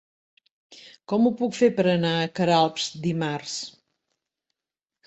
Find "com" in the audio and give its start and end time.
1.13-1.27